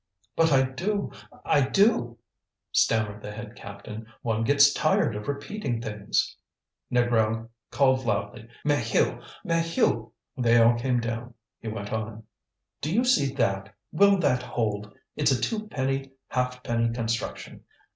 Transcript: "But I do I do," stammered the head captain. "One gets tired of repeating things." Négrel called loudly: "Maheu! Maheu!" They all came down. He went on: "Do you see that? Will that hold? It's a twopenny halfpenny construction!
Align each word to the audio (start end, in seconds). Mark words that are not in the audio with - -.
"But 0.35 0.51
I 0.51 0.63
do 0.63 1.11
I 1.45 1.61
do," 1.61 2.17
stammered 2.71 3.21
the 3.21 3.31
head 3.31 3.55
captain. 3.55 4.07
"One 4.23 4.43
gets 4.43 4.73
tired 4.73 5.15
of 5.15 5.27
repeating 5.27 5.79
things." 5.79 6.35
Négrel 6.91 7.49
called 7.69 8.03
loudly: 8.03 8.47
"Maheu! 8.65 9.21
Maheu!" 9.45 10.11
They 10.35 10.59
all 10.59 10.73
came 10.79 11.01
down. 11.01 11.35
He 11.59 11.67
went 11.67 11.93
on: 11.93 12.23
"Do 12.81 12.91
you 12.91 13.03
see 13.03 13.31
that? 13.35 13.75
Will 13.91 14.17
that 14.17 14.41
hold? 14.41 14.91
It's 15.15 15.29
a 15.31 15.39
twopenny 15.39 16.09
halfpenny 16.29 16.93
construction! 16.95 17.61